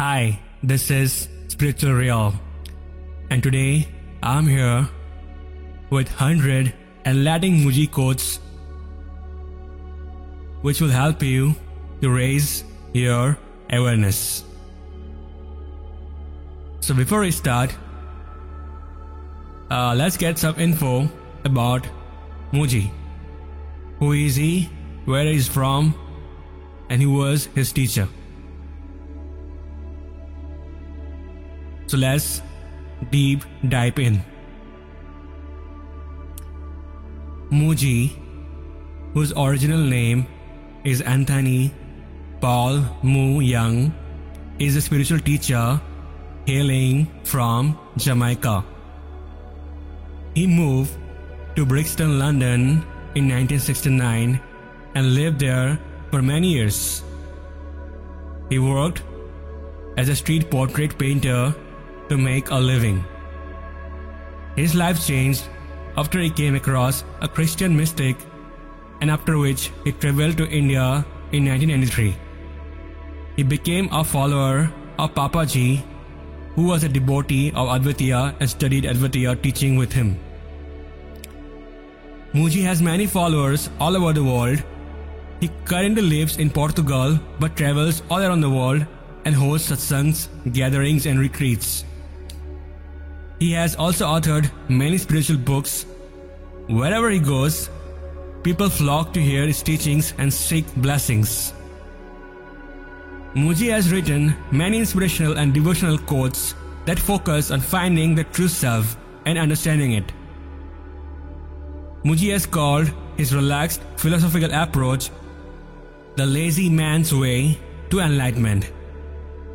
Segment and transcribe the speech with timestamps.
[0.00, 2.32] Hi, this is Spiritual Real,
[3.28, 3.86] and today
[4.22, 4.88] I'm here
[5.90, 6.72] with 100
[7.04, 8.38] Enlightening Mooji quotes
[10.62, 11.54] which will help you
[12.00, 13.36] to raise your
[13.68, 14.42] awareness.
[16.80, 17.76] So, before we start,
[19.70, 21.10] uh, let's get some info
[21.44, 21.86] about
[22.52, 22.90] Mooji.
[23.98, 24.70] Who is he?
[25.04, 25.94] Where he's from?
[26.88, 28.08] And who was his teacher?
[31.90, 32.40] So let's
[33.10, 34.22] deep dive in.
[37.50, 38.12] Mooji,
[39.12, 40.24] whose original name
[40.84, 41.74] is Anthony
[42.40, 43.92] Paul Moo Young,
[44.60, 45.80] is a spiritual teacher
[46.46, 48.64] hailing from Jamaica.
[50.36, 50.96] He moved
[51.56, 52.84] to Brixton, London
[53.16, 54.38] in 1969
[54.94, 55.76] and lived there
[56.12, 57.02] for many years.
[58.48, 59.02] He worked
[59.96, 61.52] as a street portrait painter
[62.10, 63.02] to make a living.
[64.56, 65.48] His life changed
[65.96, 68.16] after he came across a Christian mystic
[69.00, 72.16] and after which he traveled to India in 1993.
[73.36, 75.82] He became a follower of Papaji,
[76.54, 80.18] who was a devotee of Advaita and studied Advaita teaching with him.
[82.34, 84.62] Mooji has many followers all over the world.
[85.40, 88.84] He currently lives in Portugal but travels all around the world
[89.24, 91.84] and hosts satsangs, gatherings, and retreats.
[93.40, 95.86] He has also authored many spiritual books.
[96.68, 97.70] Wherever he goes,
[98.42, 101.54] people flock to hear his teachings and seek blessings.
[103.34, 108.98] Mooji has written many inspirational and devotional quotes that focus on finding the true self
[109.24, 110.12] and understanding it.
[112.04, 115.10] Mooji has called his relaxed philosophical approach
[116.16, 118.70] the lazy man's way to enlightenment.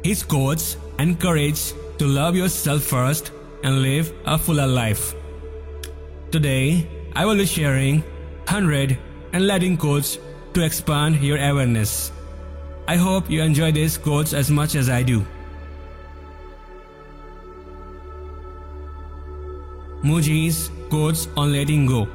[0.03, 3.31] His quotes encourage to love yourself first
[3.63, 5.15] and live a fuller life.
[6.31, 8.01] Today, I will be sharing
[8.49, 8.97] 100
[9.33, 10.17] and enlightening quotes
[10.53, 12.11] to expand your awareness.
[12.87, 15.25] I hope you enjoy these quotes as much as I do.
[20.03, 22.07] Mooji's quotes on letting go.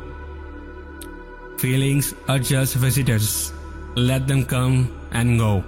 [1.58, 3.52] Feelings are just visitors.
[3.96, 5.64] Let them come and go.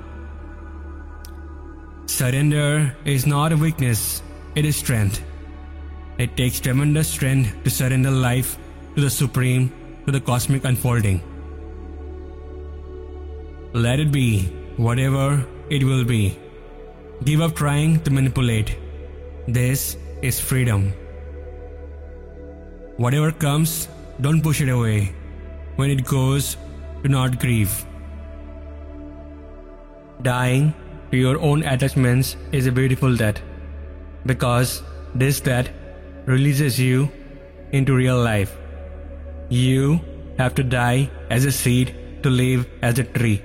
[2.06, 4.22] Surrender is not a weakness,
[4.54, 5.20] it is strength.
[6.18, 8.58] It takes tremendous strength to surrender life
[8.94, 9.72] to the Supreme,
[10.06, 11.22] to the cosmic unfolding.
[13.72, 14.42] Let it be,
[14.76, 16.38] whatever it will be.
[17.24, 18.76] Give up trying to manipulate.
[19.48, 20.92] This is freedom.
[22.98, 23.88] Whatever comes,
[24.20, 25.14] don't push it away.
[25.76, 26.56] When it goes,
[27.02, 27.86] do not grieve.
[30.20, 30.74] Dying
[31.10, 33.40] to your own attachments is a beautiful death
[34.26, 34.82] because
[35.14, 35.70] this death
[36.26, 37.10] releases you
[37.72, 38.56] into real life.
[39.48, 40.00] You
[40.38, 43.42] have to die as a seed to live as a tree.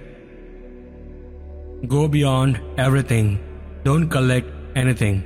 [1.88, 3.40] Go beyond everything.
[3.84, 5.24] Don't collect anything.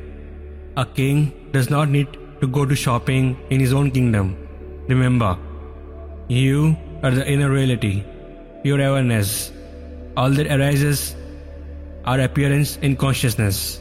[0.77, 2.07] A king does not need
[2.41, 4.35] to go to shopping in his own kingdom.
[4.87, 5.37] Remember,
[6.27, 8.03] you are the inner reality,
[8.63, 9.51] your awareness.
[10.17, 11.15] All that arises
[12.05, 13.79] are appearance in consciousness.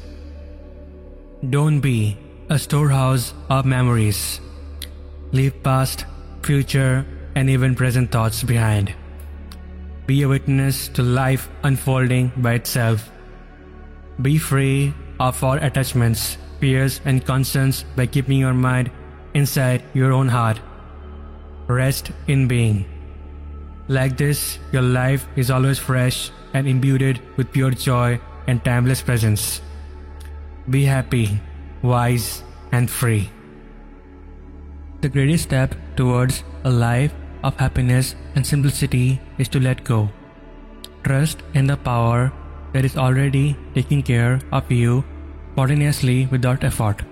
[1.48, 2.18] Don't be
[2.50, 4.40] a storehouse of memories.
[5.30, 6.04] Leave past,
[6.42, 7.06] future,
[7.36, 8.92] and even present thoughts behind.
[10.08, 13.08] Be a witness to life unfolding by itself.
[14.20, 18.90] Be free of all attachments, fears, and concerns by keeping your mind
[19.32, 20.58] inside your own heart.
[21.68, 22.84] Rest in being.
[23.86, 29.60] Like this, your life is always fresh and imbued with pure joy and timeless presence.
[30.68, 31.38] Be happy
[31.82, 32.42] wise,
[32.72, 33.30] and free.
[35.00, 40.10] The greatest step towards a life of happiness and simplicity is to let go.
[41.04, 42.32] Trust in the power
[42.72, 45.04] that is already taking care of you
[45.52, 47.02] spontaneously without effort.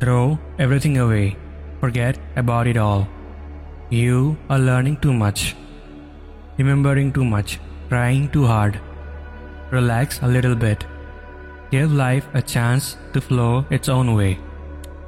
[0.00, 1.36] Throw everything away.
[1.80, 3.08] Forget about it all.
[3.90, 5.54] You are learning too much,
[6.58, 8.80] remembering too much, trying too hard.
[9.70, 10.84] Relax a little bit
[11.70, 14.38] Give life a chance to flow its own way,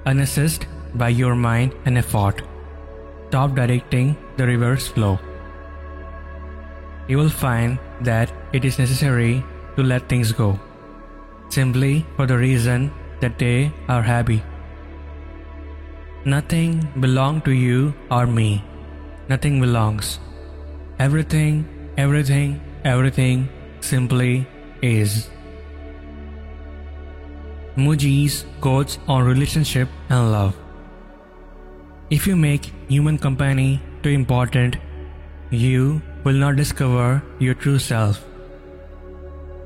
[0.05, 2.43] unassisted by your mind and effort.
[3.29, 5.19] Stop directing the river's flow.
[7.09, 9.43] You will find that it is necessary
[9.77, 10.59] to let things go,
[11.49, 14.43] simply for the reason that they are happy.
[16.25, 18.63] Nothing belongs to you or me.
[19.29, 20.19] Nothing belongs.
[20.99, 21.65] Everything,
[21.97, 23.49] everything, everything
[23.81, 24.47] simply
[24.83, 25.31] is.
[27.85, 30.57] Mooji's quotes on relationship and love.
[32.11, 34.77] If you make human company too important,
[35.51, 38.25] you will not discover your true self.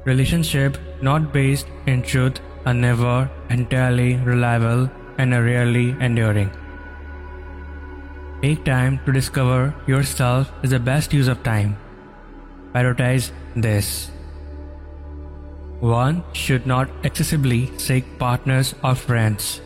[0.04, 6.50] Relationship not based in truth are never entirely reliable and are rarely enduring.
[8.42, 11.76] Take time to discover yourself is the best use of time.
[12.74, 14.10] Prioritize this.
[15.84, 19.60] One should not excessively seek partners or friends.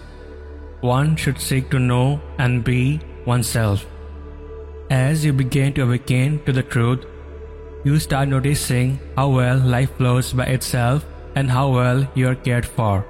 [0.80, 3.86] One should seek to know and be oneself.
[4.90, 7.06] As you begin to awaken to the truth,
[7.84, 11.06] you start noticing how well life flows by itself
[11.36, 13.06] and how well you are cared for.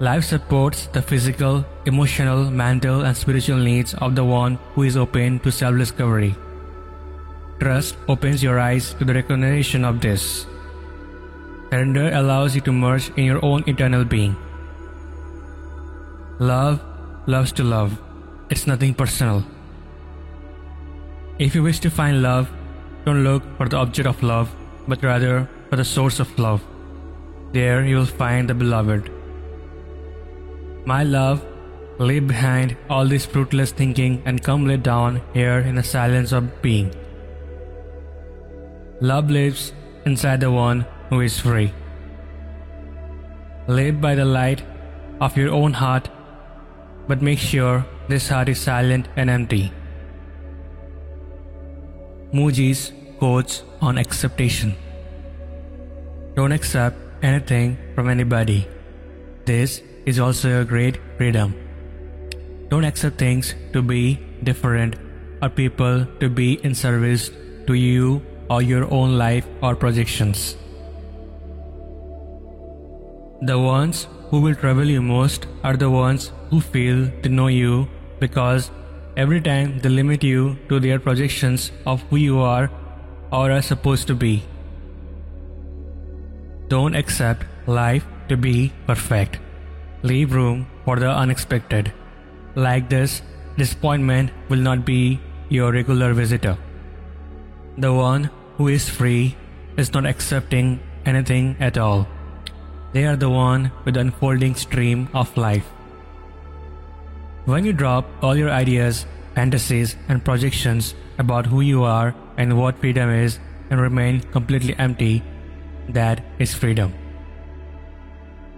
[0.00, 5.40] Life supports the physical, emotional, mental, and spiritual needs of the one who is open
[5.40, 6.34] to self discovery.
[7.60, 10.46] Trust opens your eyes to the recognition of this.
[11.76, 14.34] Surrender allows you to merge in your own eternal being.
[16.38, 16.80] Love
[17.26, 17.98] loves to love.
[18.48, 19.44] It's nothing personal.
[21.38, 22.48] If you wish to find love,
[23.04, 24.56] don't look for the object of love,
[24.88, 26.64] but rather for the source of love.
[27.52, 29.12] There you will find the beloved.
[30.86, 31.44] My love,
[31.98, 36.50] leave behind all this fruitless thinking and come lay down here in the silence of
[36.62, 36.90] being.
[39.02, 39.72] Love lives
[40.06, 41.72] inside the one who is free.
[43.66, 44.62] Live by the light
[45.20, 46.08] of your own heart,
[47.08, 49.72] but make sure this heart is silent and empty.
[52.32, 54.74] Mooji's quotes on acceptation.
[56.34, 58.68] Don't accept anything from anybody.
[59.46, 61.54] This is also a great freedom.
[62.68, 64.96] Don't accept things to be different
[65.40, 67.30] or people to be in service
[67.66, 70.56] to you or your own life or projections.
[73.42, 77.86] The ones who will trouble you most are the ones who fail to know you
[78.18, 78.70] because
[79.14, 82.70] every time they limit you to their projections of who you are
[83.30, 84.42] or are supposed to be.
[86.68, 89.38] Don't accept life to be perfect.
[90.02, 91.92] Leave room for the unexpected.
[92.54, 93.20] Like this,
[93.58, 96.56] disappointment will not be your regular visitor.
[97.76, 99.36] The one who is free
[99.76, 102.08] is not accepting anything at all.
[102.96, 105.66] They are the one with the unfolding stream of life.
[107.44, 109.04] When you drop all your ideas,
[109.34, 113.38] fantasies, and projections about who you are and what freedom is
[113.68, 115.22] and remain completely empty,
[115.90, 116.94] that is freedom.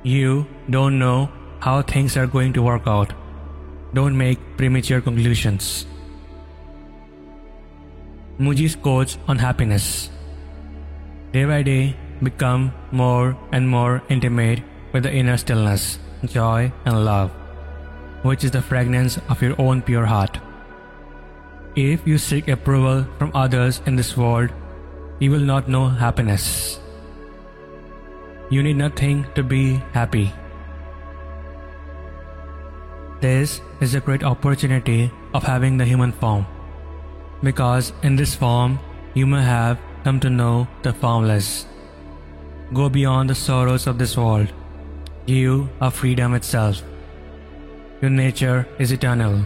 [0.04, 3.12] You don't know how things are going to work out.
[3.92, 5.84] Don't make premature conclusions.
[8.38, 10.10] Mooji's quotes on happiness.
[11.32, 14.62] Day by day, become more and more intimate
[14.92, 17.30] with the inner stillness, joy, and love,
[18.22, 20.38] which is the fragrance of your own pure heart.
[21.76, 24.50] If you seek approval from others in this world,
[25.20, 26.80] you will not know happiness.
[28.50, 30.32] You need nothing to be happy.
[33.20, 36.46] This is a great opportunity of having the human form,
[37.42, 38.78] because in this form
[39.14, 41.66] you may have come to know the formless.
[42.72, 44.52] Go beyond the sorrows of this world.
[45.24, 46.82] You are freedom itself.
[48.02, 49.42] Your nature is eternal.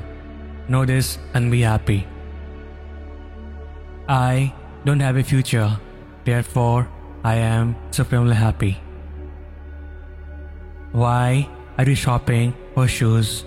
[0.68, 2.06] Know this and be happy.
[4.08, 4.52] I
[4.84, 5.78] don't have a future,
[6.24, 6.88] therefore
[7.22, 8.78] I am supremely happy.
[10.90, 11.48] Why
[11.78, 13.44] are you shopping for shoes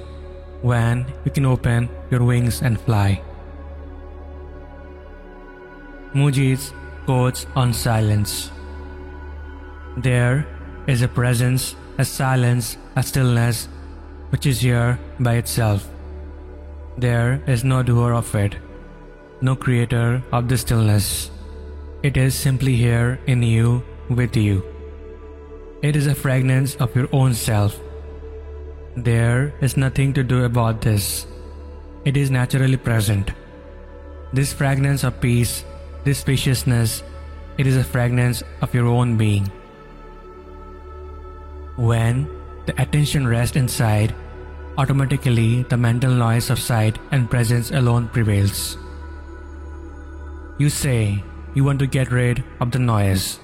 [0.62, 3.22] when you can open your wings and fly?
[6.14, 6.74] Mooji's
[7.06, 8.55] quotes on silence.
[9.98, 10.46] There
[10.88, 13.68] is a presence, a silence, a stillness
[14.30, 15.88] which is here by itself.
[16.98, 18.56] There is no doer of it
[19.42, 21.30] no creator of the stillness.
[22.04, 24.64] It is simply here in you, with you.
[25.82, 27.80] It is a fragrance of your own self.
[28.96, 31.28] There is nothing to do about this.
[32.06, 33.32] It is naturally present.
[34.32, 35.66] This fragrance of peace,
[36.04, 37.04] this spaciousness,
[37.58, 39.52] it is a fragrance of your own being.
[41.78, 42.28] When
[42.66, 44.16] the attention rests inside,
[44.78, 48.78] automatically the mental noise of sight and presence alone prevails.
[50.58, 51.22] You say
[51.54, 53.40] you want to get rid of the noise,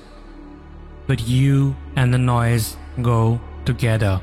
[1.07, 4.21] but you and the noise go together.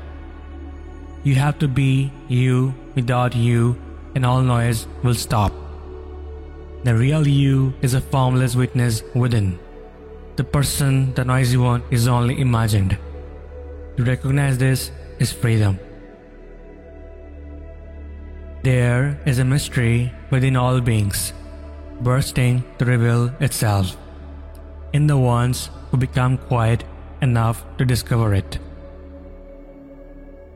[1.23, 3.77] You have to be you without you,
[4.15, 5.53] and all noise will stop.
[6.83, 9.59] The real you is a formless witness within.
[10.37, 12.97] The person, the noisy one, is only imagined.
[13.99, 15.77] To recognize this is freedom.
[18.63, 21.33] There is a mystery within all beings,
[21.99, 23.97] bursting to reveal itself
[24.93, 26.85] in the ones who become quiet
[27.21, 28.57] enough to discover it.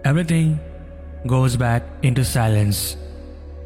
[0.05, 0.57] Everything
[1.27, 2.95] goes back into silence,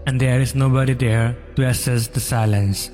[0.07, 2.89] and there is nobody there to assess the silence.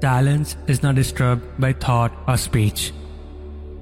[0.00, 2.92] Silence is not disturbed by thought or speech.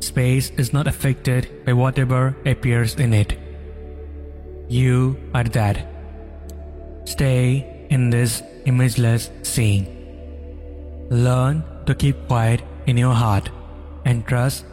[0.01, 3.39] Space is not affected by whatever appears in it.
[4.69, 5.87] You are that.
[7.05, 9.87] Stay in this imageless scene.
[11.11, 13.49] Learn to keep quiet in your heart
[14.05, 14.65] and trust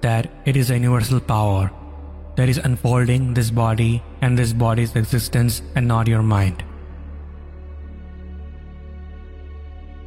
[0.00, 1.70] that it is a universal power
[2.36, 6.64] that is unfolding this body and this body's existence and not your mind.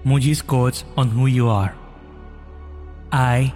[0.05, 1.75] Mooji's quotes on who you are.
[3.11, 3.53] I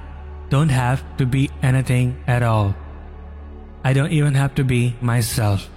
[0.50, 2.76] don't have to be anything at all.
[3.84, 5.70] I don't even have to be myself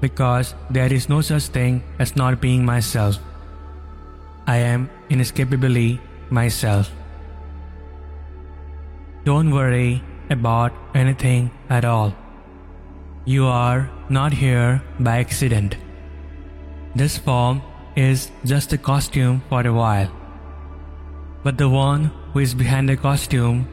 [0.00, 3.18] because there is no such thing as not being myself.
[4.46, 6.90] I am inescapably myself.
[9.24, 12.12] Don't worry about anything at all.
[13.24, 15.76] You are not here by accident.
[16.96, 17.62] This form
[17.94, 20.10] is just a costume for a while.
[21.44, 23.68] But the one who is behind the costume,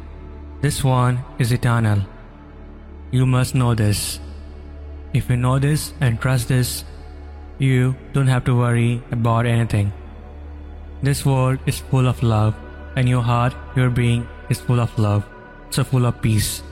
[0.62, 2.02] this one is eternal.
[3.12, 4.20] You must know this.
[5.14, 6.84] If you know this and trust this,
[7.58, 9.92] you don't have to worry about anything.
[11.02, 12.56] This world is full of love,
[12.96, 15.26] and your heart, your being, is full of love
[15.70, 16.64] so full of peace.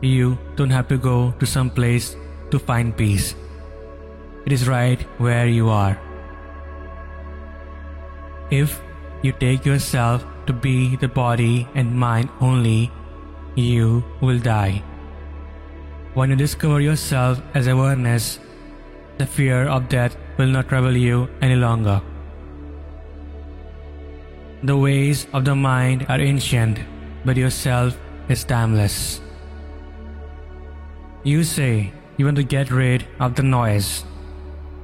[0.00, 2.16] You don't have to go to some place
[2.50, 3.34] to find peace.
[4.46, 5.98] It is right where you are.
[8.50, 8.80] If
[9.22, 12.92] you take yourself to be the body and mind only,
[13.54, 14.82] you will die.
[16.14, 18.38] When you discover yourself as awareness,
[19.18, 22.00] the fear of death will not trouble you any longer.
[24.62, 26.78] The ways of the mind are ancient,
[27.24, 27.96] but yourself
[28.28, 29.20] is timeless.
[31.22, 34.04] You say you want to get rid of the noise,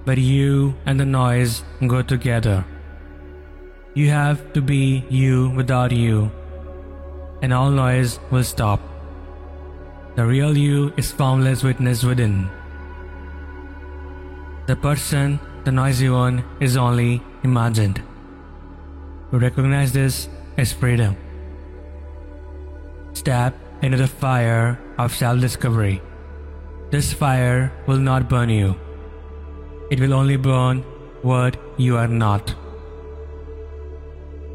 [0.04, 2.64] but you and the noise go together.
[3.94, 6.30] You have to be you without you,
[7.42, 8.80] and all noise will stop.
[10.16, 12.50] The real you is formless witness within.
[14.66, 18.02] The person, the noisy one, is only imagined.
[19.30, 21.16] To recognize this is freedom.
[23.14, 26.02] Step into the fire of self discovery.
[26.90, 28.74] This fire will not burn you,
[29.90, 30.82] it will only burn
[31.22, 32.54] what you are not.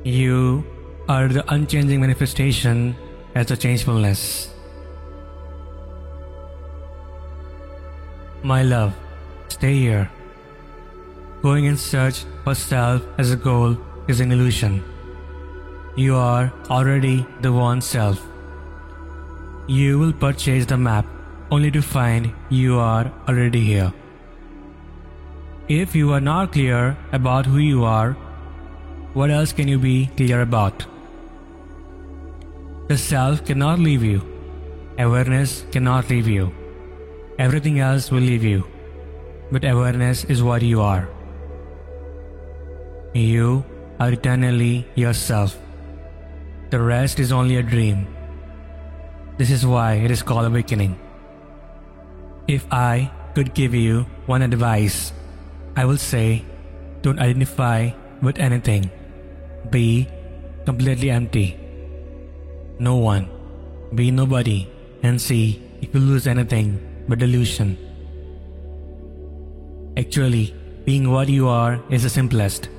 [0.04, 0.66] You
[1.08, 2.96] are the unchanging manifestation
[3.36, 4.48] as the changefulness.
[8.42, 8.94] My love,
[9.50, 10.10] stay here.
[11.42, 14.84] Going in search for self as a goal is an illusion.
[15.96, 18.20] You are already the one self.
[19.68, 21.06] You will purchase the map
[21.52, 23.94] only to find you are already here.
[25.68, 28.14] If you are not clear about who you are,
[29.14, 30.86] what else can you be clear about?
[32.88, 34.22] The self cannot leave you.
[35.00, 36.54] Awareness cannot leave you.
[37.40, 38.64] Everything else will leave you.
[39.52, 41.10] But awareness is what you are.
[43.16, 43.66] You
[44.00, 45.58] are eternally yourself.
[46.70, 48.06] The rest is only a dream.
[49.40, 51.00] This is why it is called awakening.
[52.48, 55.12] If I could give you one advice,
[55.76, 56.46] I will say
[57.02, 57.90] don't identify
[58.22, 58.92] with anything.
[59.72, 60.08] Be
[60.66, 61.65] completely empty.
[62.80, 63.30] No one.
[63.94, 64.68] Be nobody
[65.04, 67.78] and see if you lose anything but delusion.
[69.98, 70.54] Actually,
[70.84, 72.70] being what you are is the simplest.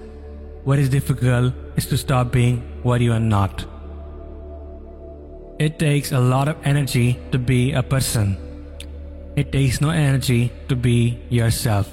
[0.65, 3.65] What is difficult is to stop being what you are not.
[5.59, 8.37] It takes a lot of energy to be a person.
[9.37, 11.91] It takes no energy to be yourself.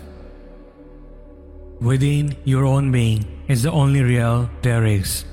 [1.80, 5.24] Within your own being is the only real there is.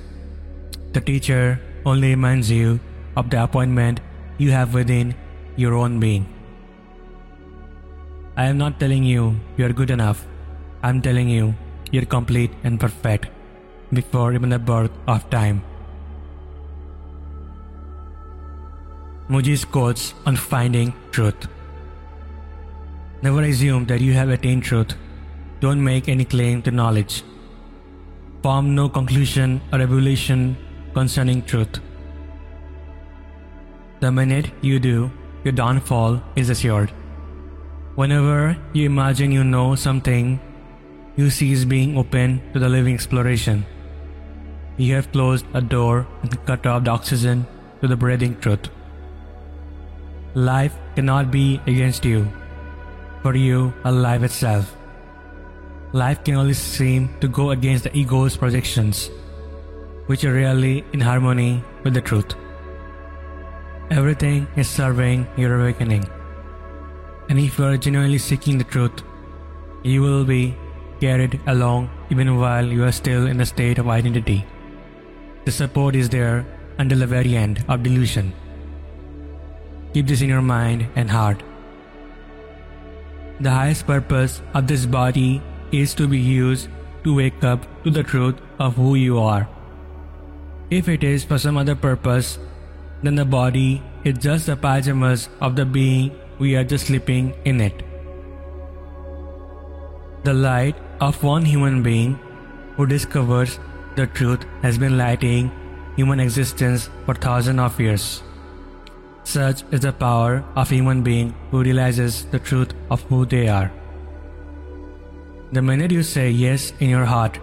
[0.93, 2.79] The teacher only reminds you
[3.17, 4.01] of the appointment
[4.39, 5.15] you have within
[5.57, 6.27] your own being.
[8.37, 10.27] I am not telling you you are good enough.
[10.83, 11.55] I am telling you
[11.91, 13.29] you're complete and perfect
[13.93, 15.63] before even the birth of time.
[19.29, 21.49] Mooji's quotes on finding truth.
[23.23, 24.95] Never assume that you have attained truth.
[25.61, 27.23] Don't make any claim to knowledge.
[28.43, 30.57] Form no conclusion or evaluation
[30.95, 31.81] concerning truth.
[34.01, 35.11] The minute you do,
[35.45, 36.91] your downfall is assured.
[37.95, 40.41] Whenever you imagine you know something,
[41.17, 43.67] you cease being open to the living exploration.
[44.77, 47.47] You have closed a door and cut off the oxygen
[47.81, 48.71] to the breathing truth.
[50.35, 52.27] Life cannot be against you,
[53.23, 54.77] for you are life itself.
[55.93, 59.11] Life can only seem to go against the ego's projections,
[60.11, 62.33] which are rarely in harmony with the truth.
[63.97, 66.05] Everything is serving your awakening.
[67.29, 69.05] And if you are genuinely seeking the truth,
[69.85, 70.57] you will be
[71.01, 74.45] carried along even while you are still in a state of identity.
[75.45, 76.45] The support is there
[76.79, 78.33] until the very end of delusion.
[79.95, 81.45] Keep this in your mind and heart.
[83.39, 85.41] The highest purpose of this body
[85.71, 86.69] is to be used
[87.05, 89.49] to wake up to the truth of who you are.
[90.71, 92.39] If it is for some other purpose,
[93.03, 97.61] then the body is just the pajamas of the being we are just sleeping in
[97.61, 97.83] it.
[100.23, 102.19] The light of one human being
[102.77, 103.59] who discovers
[103.97, 105.51] the truth has been lighting
[105.97, 108.23] human existence for thousands of years.
[109.25, 113.73] Such is the power of human being who realizes the truth of who they are.
[115.53, 117.41] The minute you say yes in your heart,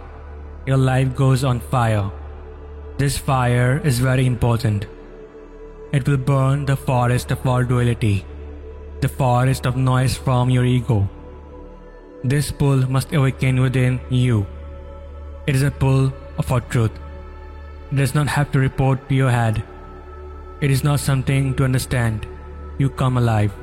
[0.66, 2.10] your life goes on fire.
[2.98, 4.88] This fire is very important.
[5.94, 8.26] It will burn the forest of all duality,
[9.02, 11.08] the forest of noise from your ego.
[12.24, 14.48] This pull must awaken within you.
[15.46, 16.92] It is a pull of for truth.
[17.92, 19.62] It does not have to report to your head.
[20.60, 22.26] It is not something to understand.
[22.80, 23.54] You come alive.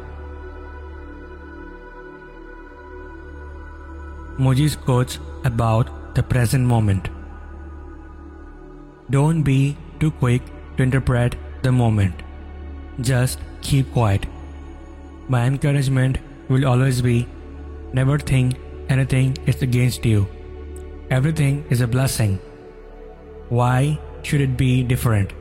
[4.39, 7.09] Mooji's quotes about the present moment.
[9.15, 10.43] Don't be too quick
[10.77, 12.23] to interpret the moment.
[13.01, 14.27] Just keep quiet.
[15.29, 16.19] My encouragement
[16.49, 17.29] will always be
[17.93, 18.57] never think
[18.89, 20.27] anything is against you.
[21.11, 22.41] Everything is a blessing.
[23.51, 25.33] Why should it be different?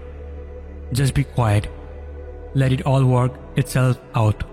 [0.91, 1.67] Just be quiet.
[2.53, 4.43] Let it all work itself out.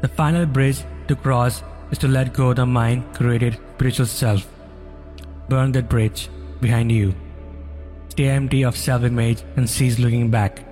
[0.00, 4.48] The final bridge to cross is to let go the mind created spiritual self.
[5.50, 6.28] Burn that bridge
[6.60, 7.14] behind you.
[8.10, 10.64] Stay empty of self image and cease looking back.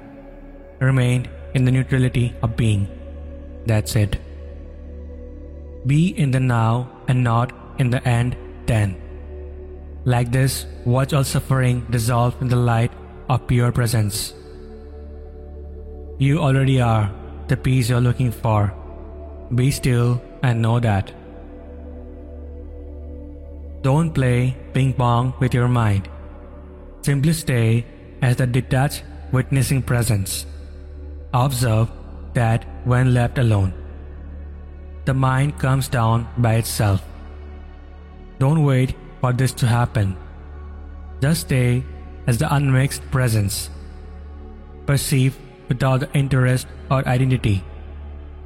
[0.81, 2.89] Remain in the neutrality of being.
[3.67, 4.21] That's it.
[5.87, 8.97] Be in the now and not in the end then.
[10.05, 12.93] Like this, watch all suffering dissolve in the light
[13.29, 14.35] of pure presence.
[16.19, 17.13] You already are
[17.49, 18.73] the peace you're looking for.
[19.55, 21.13] Be still and know that.
[23.87, 26.09] Don't play ping pong with your mind.
[27.03, 27.87] Simply stay
[28.21, 30.45] as the detached, witnessing presence.
[31.33, 31.93] Observe
[32.35, 33.73] that when left alone,
[35.05, 37.05] the mind comes down by itself.
[38.41, 40.17] Don't wait for this to happen.
[41.21, 41.85] Just stay
[42.27, 43.71] as the unmixed presence.
[44.87, 47.63] Perceive without the interest or identity.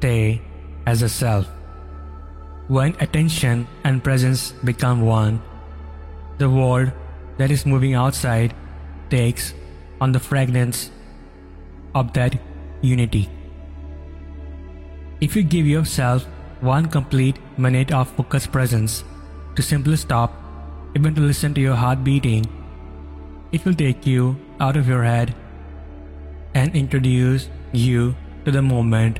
[0.00, 0.42] Stay
[0.86, 1.48] as a self.
[2.70, 5.42] When attention and presence become one,
[6.38, 6.92] the world
[7.36, 8.54] that is moving outside
[9.10, 9.54] takes
[10.00, 10.92] on the fragrance
[11.96, 12.38] of that
[12.80, 13.28] unity.
[15.20, 16.28] If you give yourself
[16.60, 19.02] one complete minute of focused presence
[19.56, 20.32] to simply stop,
[20.94, 22.46] even to listen to your heart beating,
[23.50, 25.34] it will take you out of your head
[26.54, 29.18] and introduce you to the moment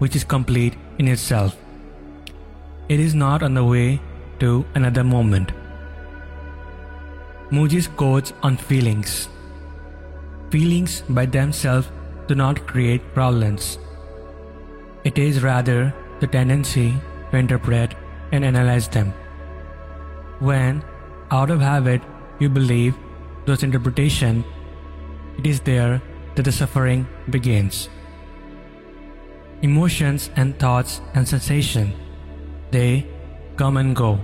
[0.00, 1.56] which is complete in itself.
[2.94, 4.00] It is not on the way
[4.40, 5.52] to another moment.
[7.52, 9.28] Mooji's quotes on feelings.
[10.50, 11.88] Feelings by themselves
[12.26, 13.78] do not create problems.
[15.04, 16.92] It is rather the tendency
[17.30, 17.94] to interpret
[18.32, 19.14] and analyze them.
[20.40, 20.82] When,
[21.30, 22.02] out of habit,
[22.40, 22.96] you believe
[23.46, 24.44] those interpretation,
[25.38, 26.02] it is there
[26.34, 27.88] that the suffering begins.
[29.62, 31.94] Emotions and thoughts and sensation,
[32.70, 33.06] they
[33.56, 34.18] come and go.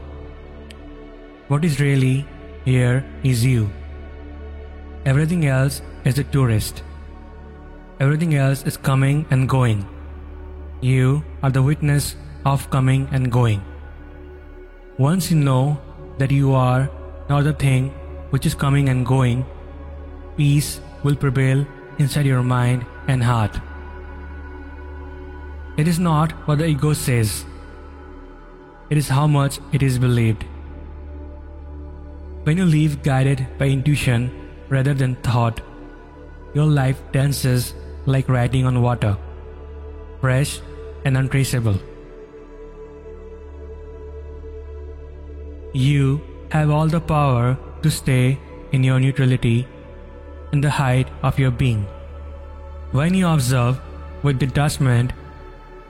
[1.49, 2.27] What is really
[2.65, 3.71] here is you.
[5.05, 6.83] Everything else is a tourist.
[8.01, 9.87] Everything else is coming and going.
[10.81, 13.63] You are the witness of coming and going.
[14.99, 15.79] Once you know
[16.19, 16.91] that you are
[17.29, 17.91] not the thing
[18.31, 19.45] which is coming and going,
[20.37, 21.67] peace will prevail
[21.99, 23.59] inside your mind and heart.
[25.77, 27.45] It is not what the ego says,
[28.91, 30.45] it is how much it is believed.
[32.45, 34.31] When you live guided by intuition
[34.69, 35.61] rather than thought,
[36.55, 37.75] your life dances
[38.07, 39.17] like riding on water,
[40.21, 40.61] fresh
[41.05, 41.79] and untraceable.
[45.73, 46.21] You
[46.51, 48.39] have all the power to stay
[48.73, 49.67] in your neutrality
[50.53, 51.85] in the height of your being.
[52.93, 53.81] When you observe
[54.23, 55.13] with detachment,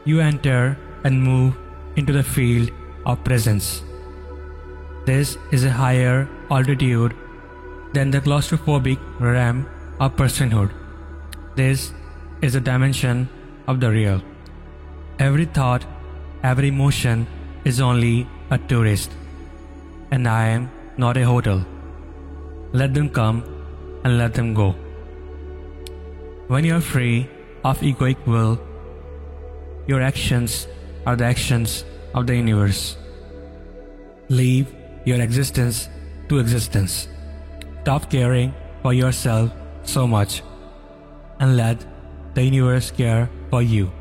[0.05, 1.57] you enter and move
[1.97, 2.71] into the field
[3.07, 3.83] of presence.
[5.07, 7.15] This is a higher altitude
[7.95, 9.67] than the claustrophobic realm
[10.01, 10.73] of personhood.
[11.55, 11.93] This
[12.43, 13.29] is a dimension
[13.69, 14.21] of the real.
[15.19, 15.87] Every thought,
[16.43, 17.27] every emotion
[17.65, 19.13] is only a tourist,
[20.11, 21.65] and I am not a hotel.
[22.73, 23.43] Let them come
[24.05, 24.75] and let them go.
[26.49, 27.29] When you are free
[27.65, 28.61] of egoic will,
[29.87, 30.67] your actions
[31.07, 31.85] are the actions
[32.17, 32.97] of the universe.
[34.29, 34.75] Leave
[35.05, 35.89] your existence
[36.29, 37.09] to existence.
[37.83, 38.53] Stop caring
[38.83, 39.53] for yourself
[39.85, 40.43] so much
[41.39, 41.85] and let
[42.35, 43.93] the universe care for you.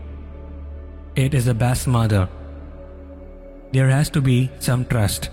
[1.15, 2.27] It is the best mother.
[3.71, 5.29] There has to be some trust,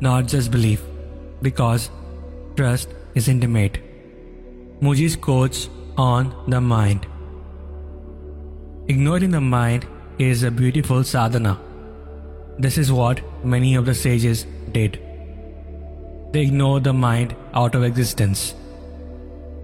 [0.00, 0.82] not just belief,
[1.42, 1.90] because
[2.56, 3.78] trust is intimate.
[4.80, 7.06] Mooji's quotes on the mind.
[8.88, 9.86] Ignoring the mind
[10.20, 11.58] is a beautiful sadhana.
[12.58, 15.00] This is what many of the sages did.
[16.32, 18.54] They ignore the mind out of existence.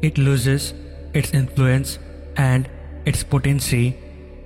[0.01, 0.73] It loses
[1.12, 1.99] its influence
[2.37, 2.69] and
[3.05, 3.97] its potency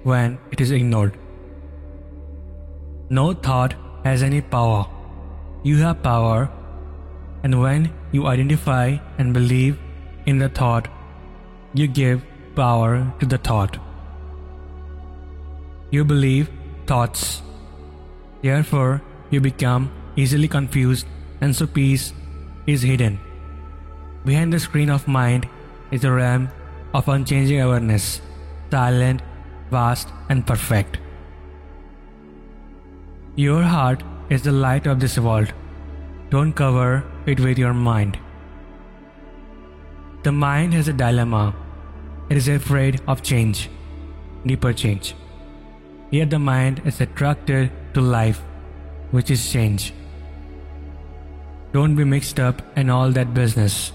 [0.02, 1.16] when it is ignored.
[3.08, 4.86] No thought has any power.
[5.62, 6.50] You have power,
[7.44, 9.78] and when you identify and believe
[10.26, 10.88] in the thought,
[11.72, 12.22] you give
[12.56, 13.78] power to the thought.
[15.90, 16.50] You believe
[16.86, 17.42] thoughts.
[18.42, 21.06] Therefore, you become easily confused,
[21.40, 22.12] and so peace
[22.66, 23.18] is hidden.
[24.24, 25.48] Behind the screen of mind
[25.90, 26.48] is a realm
[26.94, 28.20] of unchanging awareness,
[28.70, 29.22] silent,
[29.70, 30.98] vast, and perfect.
[33.34, 35.52] Your heart is the light of this world.
[36.30, 38.18] Don't cover it with your mind.
[40.22, 41.54] The mind has a dilemma.
[42.28, 43.68] It is afraid of change,
[44.46, 45.14] deeper change.
[46.10, 48.42] Yet the mind is attracted to life,
[49.12, 49.92] which is change.
[51.72, 53.92] Don't be mixed up in all that business.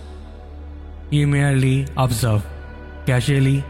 [1.09, 2.45] You merely observe,
[3.05, 3.63] casually,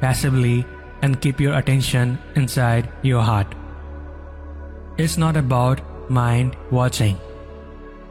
[0.00, 0.66] passively,
[1.02, 3.54] and keep your attention inside your heart.
[4.98, 7.18] It's not about mind watching,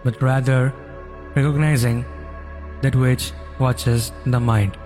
[0.04, 0.74] but rather
[1.36, 2.06] recognizing
[2.82, 4.78] that which watches the mind.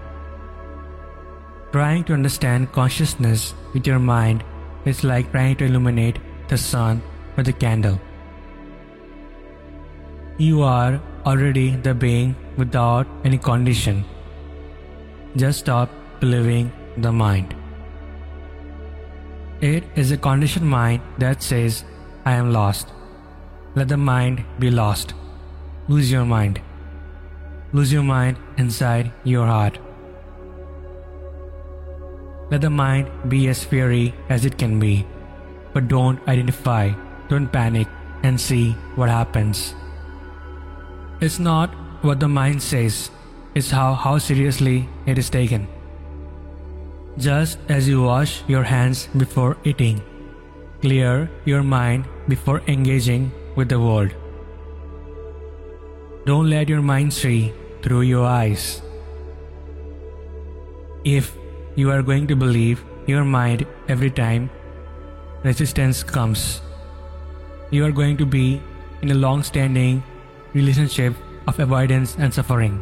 [1.71, 4.43] Trying to understand consciousness with your mind
[4.85, 7.01] is like trying to illuminate the sun
[7.35, 7.99] with a candle.
[10.37, 14.03] You are already the being without any condition.
[15.35, 17.55] Just stop believing the mind.
[19.61, 21.83] It is a conditioned mind that says,
[22.25, 22.89] I am lost.
[23.75, 25.13] Let the mind be lost.
[25.87, 26.61] Lose your mind.
[27.73, 29.79] Lose your mind inside your heart.
[32.51, 35.05] Let the mind be as fiery as it can be,
[35.73, 36.91] but don't identify,
[37.27, 37.87] don't panic,
[38.23, 39.73] and see what happens.
[41.21, 43.09] It's not what the mind says,
[43.55, 45.67] it's how, how seriously it is taken.
[47.17, 50.01] Just as you wash your hands before eating,
[50.81, 54.11] clear your mind before engaging with the world.
[56.25, 58.81] Don't let your mind see through your eyes.
[61.03, 61.37] If
[61.75, 64.49] you are going to believe your mind every time
[65.43, 66.61] resistance comes,
[67.69, 68.61] you are going to be
[69.01, 70.01] in a long standing
[70.53, 71.13] relationship
[71.47, 72.81] of avoidance and suffering.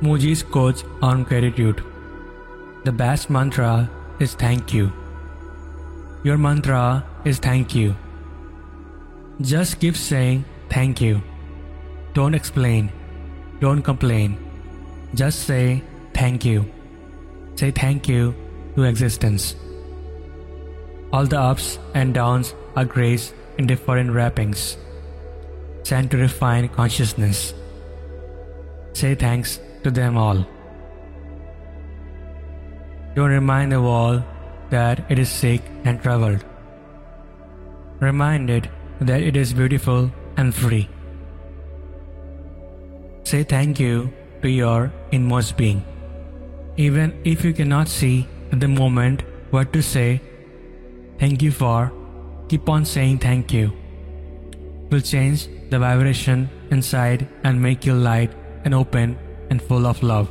[0.00, 1.84] Mooji's quotes on gratitude.
[2.84, 4.92] The best mantra is thank you.
[6.24, 7.94] Your mantra is thank you.
[9.40, 11.20] Just keep saying thank you.
[12.14, 12.90] Don't explain.
[13.60, 14.36] Don't complain.
[15.14, 15.82] Just say
[16.14, 16.64] thank you.
[17.58, 18.36] Say thank you
[18.76, 19.56] to existence.
[21.12, 24.76] All the ups and downs are grace in different wrappings,
[25.82, 27.54] sent to refine consciousness.
[28.92, 30.46] Say thanks to them all.
[33.16, 34.22] Don't remind the wall
[34.70, 36.44] that it is sick and troubled.
[37.98, 38.68] Remind it
[39.00, 40.88] that it is beautiful and free.
[43.24, 45.84] Say thank you to your inmost being.
[46.78, 50.20] Even if you cannot see at the moment what to say,
[51.18, 51.92] thank you for,
[52.48, 53.72] keep on saying thank you.
[54.90, 58.32] Will change the vibration inside and make you light
[58.64, 59.18] and open
[59.50, 60.30] and full of love,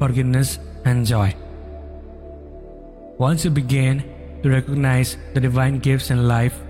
[0.00, 1.32] forgiveness, and joy.
[3.18, 4.02] Once you begin
[4.42, 6.60] to recognize the divine gifts in life,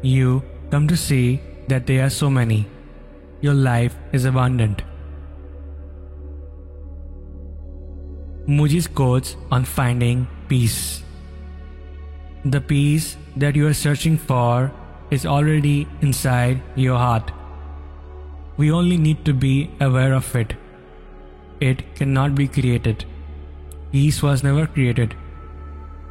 [0.00, 2.66] you come to see that there are so many.
[3.42, 4.87] Your life is abundant.
[8.48, 11.02] Mooji's quotes on finding peace.
[12.46, 14.72] The peace that you are searching for
[15.10, 17.30] is already inside your heart.
[18.56, 20.54] We only need to be aware of it.
[21.60, 23.04] It cannot be created.
[23.92, 25.14] Peace was never created.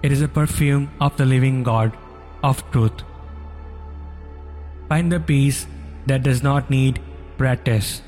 [0.04, 1.98] It is a perfume of the living God
[2.44, 3.04] of truth.
[4.90, 5.66] Find the peace
[6.06, 7.02] that does not need
[7.40, 8.04] practice.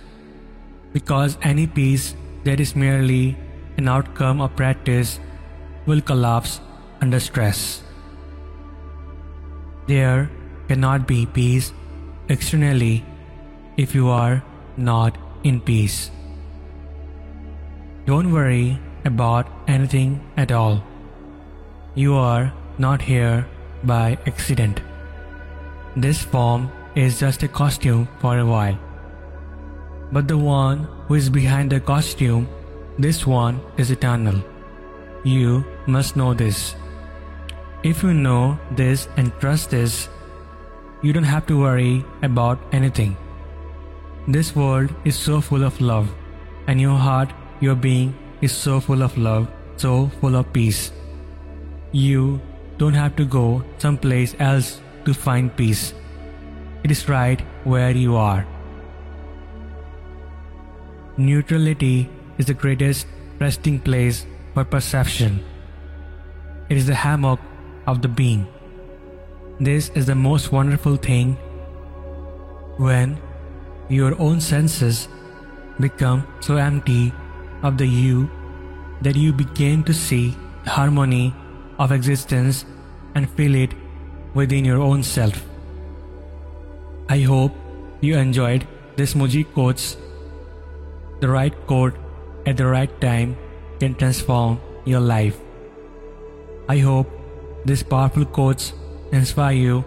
[0.94, 2.14] Because any peace
[2.44, 3.38] that is merely
[3.80, 5.20] an outcome of practice
[5.86, 6.60] will collapse
[7.02, 7.82] under stress.
[9.88, 10.30] There
[10.68, 11.72] cannot be peace
[12.28, 13.06] externally
[13.78, 14.44] if you are
[14.76, 16.12] not in peace.
[18.06, 20.84] Don't worry about anything at all.
[21.96, 23.48] You are not here
[23.84, 24.82] by accident.
[25.96, 28.78] This form is just a costume for a while.
[30.12, 32.48] But the one who is behind the costume,
[33.00, 34.44] this one is eternal.
[35.24, 36.76] You must know this.
[37.82, 40.10] If you know this and trust this,
[41.02, 43.16] you don't have to worry about anything.
[44.28, 46.12] This world is so full of love,
[46.68, 47.32] and your heart,
[47.62, 50.92] your being, is so full of love, so full of peace.
[51.94, 52.42] You
[52.78, 55.94] don't have to go someplace else to find peace.
[56.84, 58.46] It is right where you are.
[61.18, 63.06] Neutrality is the greatest
[63.40, 65.44] resting place for perception.
[66.70, 67.40] It is the hammock
[67.86, 68.48] of the being.
[69.60, 71.36] This is the most wonderful thing
[72.78, 73.20] when
[73.90, 75.08] your own senses
[75.80, 77.14] become so empty
[77.62, 78.30] of the you
[79.02, 81.34] that you begin to see the harmony
[81.78, 82.66] of existence
[83.16, 83.74] and feel it
[84.34, 85.46] within your own self.
[87.10, 87.54] I hope
[88.02, 89.98] you enjoyed this Mooji quotes.
[91.22, 91.96] The right quote
[92.50, 93.38] at the right time
[93.80, 95.38] can transform your life.
[96.68, 97.16] I hope
[97.66, 98.74] these powerful quotes
[99.12, 99.86] inspire you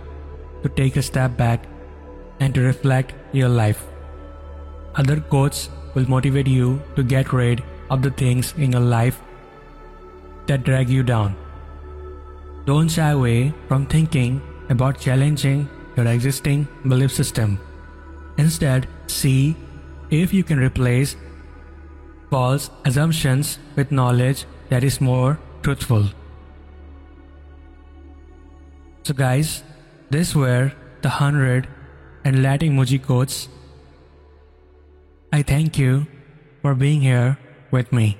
[0.63, 1.67] to take a step back
[2.41, 3.85] and to reflect your life.
[4.95, 9.21] Other quotes will motivate you to get rid of the things in your life
[10.47, 11.37] that drag you down.
[12.67, 17.59] Don't shy away from thinking about challenging your existing belief system.
[18.39, 19.57] Instead, see
[20.11, 21.17] if you can replace
[22.33, 26.09] false assumptions with knowledge that is more truthful.
[29.03, 29.63] So, guys,
[30.11, 31.69] these were the 100
[32.25, 33.49] and Latin Mooji quotes.
[35.33, 36.07] I thank you
[36.63, 37.39] for being here
[37.71, 38.17] with me.